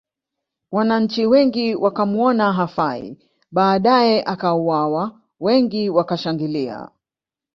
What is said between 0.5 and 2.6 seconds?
Wananchi wengi wakamuona